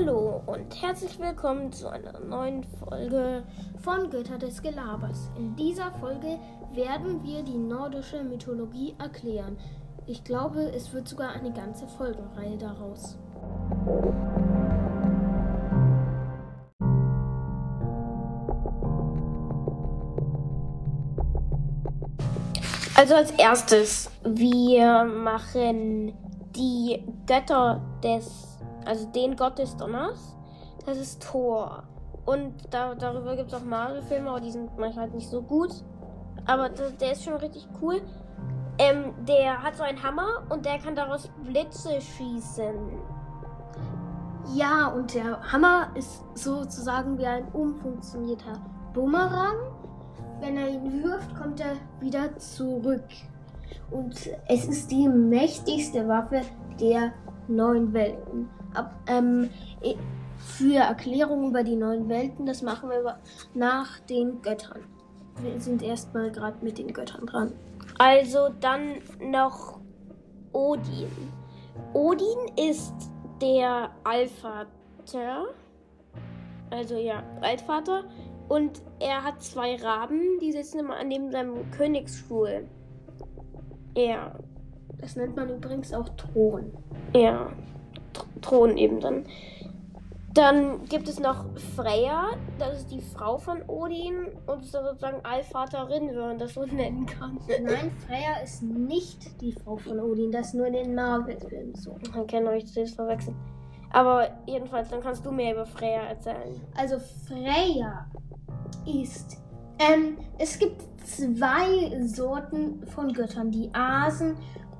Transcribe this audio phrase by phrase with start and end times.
[0.00, 3.42] Hallo und herzlich willkommen zu einer neuen Folge
[3.80, 5.28] von Götter des Gelabers.
[5.36, 6.38] In dieser Folge
[6.72, 9.58] werden wir die nordische Mythologie erklären.
[10.06, 13.18] Ich glaube, es wird sogar eine ganze Folgenreihe daraus.
[22.94, 26.12] Also als erstes, wir machen
[26.54, 28.57] die Götter des,
[28.88, 30.34] also den Gott des Donners.
[30.86, 31.82] Das ist Thor.
[32.24, 35.84] Und da, darüber gibt es auch Marvel-Filme, aber die sind manchmal halt nicht so gut.
[36.46, 38.00] Aber der, der ist schon richtig cool.
[38.78, 42.74] Ähm, der hat so einen Hammer und der kann daraus Blitze schießen.
[44.54, 48.54] Ja, und der Hammer ist sozusagen wie ein umfunktionierter
[48.94, 49.56] Bumerang.
[50.40, 53.04] Wenn er ihn wirft, kommt er wieder zurück.
[53.90, 56.40] Und es ist die mächtigste Waffe
[56.80, 57.12] der
[57.48, 58.48] neuen Welten.
[58.74, 59.50] Ab, ähm,
[60.38, 63.18] für Erklärungen über die neuen Welten, das machen wir
[63.54, 64.84] nach den Göttern.
[65.42, 67.52] Wir sind erstmal gerade mit den Göttern dran.
[67.98, 69.80] Also dann noch
[70.52, 71.08] Odin.
[71.92, 72.94] Odin ist
[73.40, 75.46] der Allvater.
[76.70, 78.04] Also ja, Altvater.
[78.48, 82.66] Und er hat zwei Raben, die sitzen immer neben seinem Königsstuhl.
[83.96, 84.32] Ja.
[85.00, 86.72] Das nennt man übrigens auch Thron.
[87.14, 87.52] Ja.
[88.40, 89.24] Thron eben dann.
[90.34, 96.08] Dann gibt es noch Freya, das ist die Frau von Odin und ist sozusagen Allvaterin,
[96.10, 97.38] wenn man das so nennen kann.
[97.48, 101.96] Nein, Freya ist nicht die Frau von Odin, das ist nur in den Marvel-Filmen so.
[102.14, 103.36] Man kann euch das verwechseln.
[103.90, 106.60] Aber jedenfalls, dann kannst du mehr über Freya erzählen.
[106.76, 108.06] Also Freya
[108.86, 109.38] ist,
[109.78, 114.36] ähm, es gibt zwei Sorten von Göttern, die Asen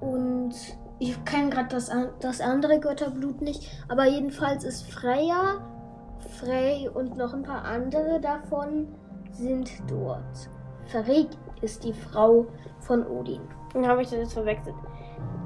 [0.00, 0.54] und
[0.98, 5.60] ich kenne gerade das, das andere Götterblut nicht, aber jedenfalls ist Freya,
[6.40, 8.88] Frey und noch ein paar andere davon
[9.32, 10.50] sind dort.
[10.86, 11.30] Frigg
[11.62, 12.46] ist die Frau
[12.80, 13.40] von Odin.
[13.72, 14.74] Dann habe ich das jetzt verwechselt.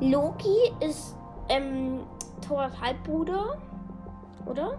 [0.00, 1.16] Loki ist
[1.48, 2.00] ähm,
[2.46, 3.58] Thors Halbbruder,
[4.46, 4.78] oder?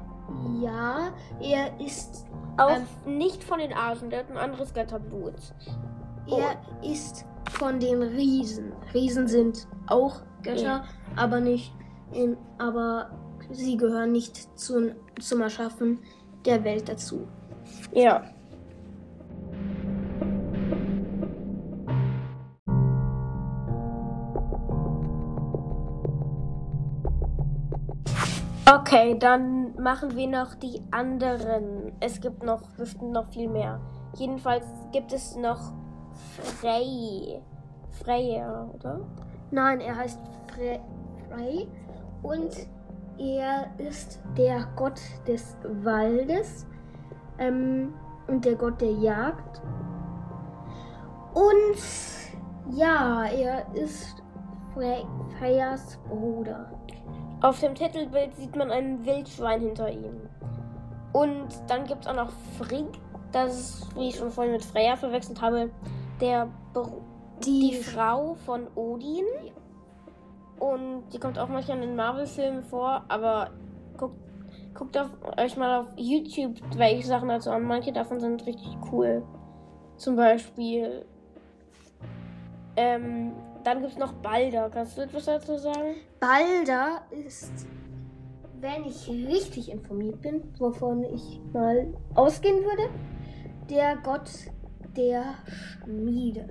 [0.62, 1.10] Ja,
[1.40, 2.26] er ist
[2.58, 5.36] auch ähm, nicht von den Asen, der hat ein anderes Götterblut.
[6.28, 6.86] Er oh.
[6.86, 8.72] ist von den Riesen.
[8.94, 10.84] Riesen sind auch Götter, ja.
[11.16, 11.74] aber nicht
[12.14, 13.10] in, aber
[13.52, 16.00] sie gehören nicht zu, zum Erschaffen
[16.46, 17.28] der Welt dazu.
[17.94, 18.24] Ja.
[28.74, 31.92] Okay, dann machen wir noch die anderen.
[32.00, 33.82] Es gibt noch bestimmt noch viel mehr.
[34.18, 35.74] Jedenfalls gibt es noch
[36.60, 37.42] Frey.
[38.04, 39.02] Freya, oder?
[39.52, 40.80] Nein, er heißt Fre
[41.30, 41.68] Frey
[42.24, 42.68] und
[43.18, 46.66] er ist der Gott des Waldes
[47.38, 47.94] ähm,
[48.28, 49.62] und der Gott der Jagd.
[51.34, 54.24] Und ja, er ist
[54.74, 55.06] Fre
[55.38, 56.72] Freyas Bruder.
[57.42, 60.30] Auf dem Titelbild sieht man ein Wildschwein hinter ihm.
[61.14, 62.88] Und dann gibt es auch noch Frigg.
[63.32, 65.70] Das ist, wie ich schon vorhin mit Freya verwechselt habe,
[66.22, 66.50] der
[67.44, 69.26] die, die Frau von Odin.
[70.60, 73.50] Und die kommt auch manchmal in den Marvel-Filmen vor, aber
[73.98, 74.20] guckt,
[74.76, 77.64] guckt auf, euch mal auf YouTube welche Sachen dazu an.
[77.64, 79.24] Manche davon sind richtig cool.
[79.98, 81.06] Zum Beispiel.
[82.76, 83.34] Ähm,
[83.64, 84.70] dann gibt es noch Balder.
[84.70, 85.96] Kannst du etwas dazu sagen?
[86.20, 87.68] Balder ist,
[88.60, 92.90] wenn ich richtig informiert bin, wovon ich mal ausgehen würde,
[93.70, 94.30] der Gott
[94.96, 95.36] der
[95.84, 96.48] Schmiede.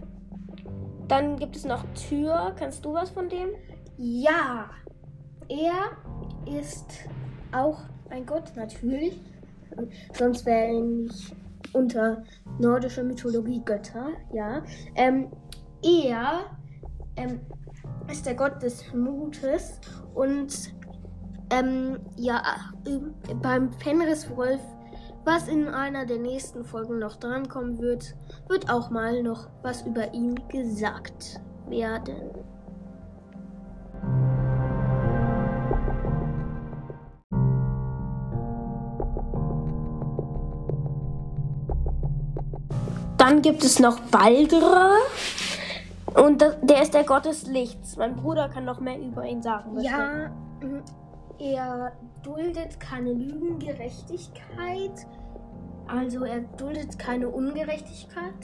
[1.08, 2.54] Dann gibt es noch Tür.
[2.58, 3.50] Kannst du was von dem?
[3.96, 4.70] Ja.
[5.48, 5.96] Er
[6.46, 7.08] ist
[7.52, 7.80] auch
[8.10, 9.20] ein Gott, natürlich.
[10.12, 11.34] Sonst wäre er nicht
[11.72, 12.22] unter
[12.58, 14.62] nordischer Mythologie Götter, ja.
[14.94, 15.28] Ähm,
[15.82, 16.40] er
[17.16, 17.40] ähm,
[18.10, 19.81] ist der Gott des Mutes
[20.14, 20.75] und
[21.52, 22.43] ähm, ja,
[23.43, 24.60] beim Fenriswolf
[25.25, 28.14] was in einer der nächsten Folgen noch drankommen wird,
[28.49, 32.31] wird auch mal noch was über ihn gesagt werden.
[43.19, 44.94] Dann gibt es noch Baldra.
[46.14, 47.96] Und der ist der Gott des Lichts.
[47.96, 49.78] Mein Bruder kann noch mehr über ihn sagen.
[49.81, 50.31] Ja,
[51.40, 51.92] er
[52.22, 55.06] duldet keine Lügengerechtigkeit.
[55.87, 58.34] Also er duldet keine Ungerechtigkeit.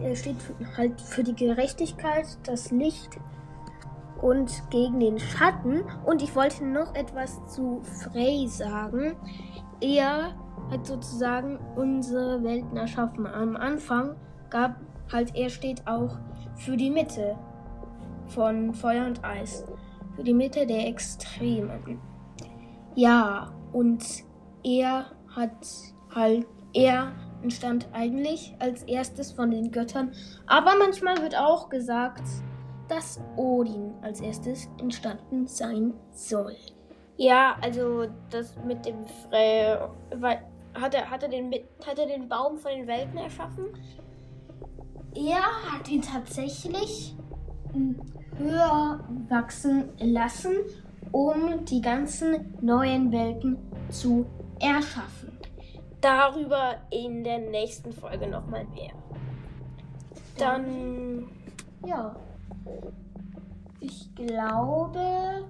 [0.00, 0.36] Er steht
[0.76, 3.18] halt für die Gerechtigkeit, das Licht
[4.22, 5.82] und gegen den Schatten.
[6.06, 9.16] Und ich wollte noch etwas zu Frey sagen.
[9.80, 10.34] Er
[10.70, 13.26] hat sozusagen unsere Welten erschaffen.
[13.26, 14.14] Am Anfang
[14.50, 14.76] gab
[15.12, 16.18] halt, er steht auch
[16.56, 17.36] für die Mitte
[18.28, 19.64] von Feuer und Eis.
[20.14, 22.09] Für die Mitte der Extremen.
[22.94, 24.04] Ja, und
[24.64, 25.66] er hat
[26.14, 30.12] halt, er entstand eigentlich als erstes von den Göttern.
[30.46, 32.24] Aber manchmal wird auch gesagt,
[32.88, 36.56] dass Odin als erstes entstanden sein soll.
[37.16, 39.90] Ja, also das mit dem weil
[40.74, 41.52] hat er, hat, er den,
[41.86, 43.66] hat er den Baum von den Welten erschaffen?
[45.14, 47.16] Er hat ihn tatsächlich
[48.38, 50.52] höher wachsen lassen,
[51.12, 53.58] um die ganzen neuen Welten
[53.90, 54.26] zu
[54.60, 55.38] erschaffen.
[56.00, 58.92] Darüber in der nächsten Folge nochmal mehr.
[60.38, 61.28] Dann.
[61.86, 62.16] Ja.
[63.80, 65.46] Ich glaube,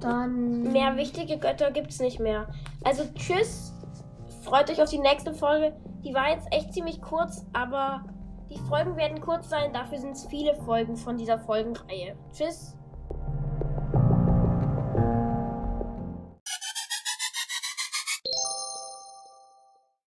[0.00, 0.72] dann.
[0.72, 2.46] Mehr wichtige Götter gibt es nicht mehr.
[2.84, 3.72] Also tschüss.
[4.42, 5.74] Freut euch auf die nächste Folge.
[6.04, 8.04] Die war jetzt echt ziemlich kurz, aber
[8.48, 9.72] die Folgen werden kurz sein.
[9.72, 12.16] Dafür sind es viele Folgen von dieser Folgenreihe.
[12.32, 12.76] Tschüss.